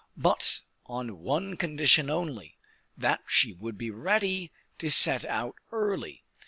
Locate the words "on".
0.87-1.19